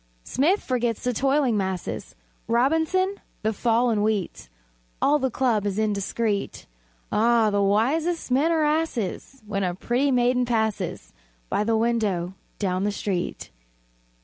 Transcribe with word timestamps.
Smith 0.23 0.63
forgets 0.63 1.03
the 1.03 1.13
"toiling 1.13 1.55
masses," 1.55 2.15
Robinson, 2.47 3.17
the 3.43 3.53
fall 3.53 3.91
in 3.91 4.01
wheat; 4.01 4.49
All 4.99 5.19
the 5.19 5.29
club 5.29 5.63
is 5.67 5.77
indiscret. 5.77 6.65
Ah, 7.11 7.51
the 7.51 7.61
wisest 7.61 8.31
men 8.31 8.51
are 8.51 8.63
asses 8.63 9.43
When 9.45 9.63
a 9.63 9.75
pretty 9.75 10.09
maiden 10.09 10.43
passes 10.45 11.13
By 11.49 11.63
the 11.63 11.77
window 11.77 12.33
down 12.57 12.83
the 12.83 12.91
street! 12.91 13.51